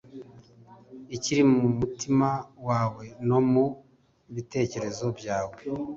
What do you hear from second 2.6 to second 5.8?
wawe no mu bitekerezo byawe